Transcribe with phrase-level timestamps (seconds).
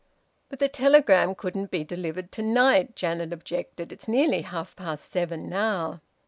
[0.49, 3.91] "But the telegram couldn't be delivered to night," Janet objected.
[3.91, 6.01] "It's nearly half past seven now."